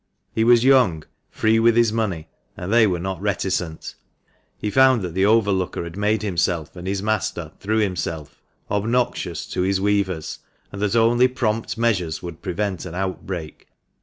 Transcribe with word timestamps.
He 0.33 0.43
was 0.43 0.63
young, 0.63 1.03
free 1.29 1.59
with 1.59 1.75
his 1.75 1.93
money, 1.93 2.27
and 2.57 2.73
they 2.73 2.87
were 2.87 2.97
not 2.97 3.21
reticent. 3.21 3.93
He 4.57 4.71
found 4.71 5.03
that 5.03 5.13
the 5.13 5.27
overlooker 5.27 5.83
had 5.83 5.95
made 5.95 6.23
himself, 6.23 6.75
and 6.75 6.87
his 6.87 7.03
master 7.03 7.51
238 7.59 7.85
THE 7.85 7.89
MANCHESTER 7.89 8.09
MAN. 8.09 8.17
through 8.17 8.17
himself, 8.25 8.43
obnoxious 8.71 9.45
to 9.45 9.61
his 9.61 9.79
weavers, 9.79 10.39
and 10.71 10.81
that 10.81 10.95
only 10.95 11.27
prompt 11.27 11.77
measures 11.77 12.23
would 12.23 12.41
prevent 12.41 12.85
an 12.87 12.95
outbreak. 12.95 13.67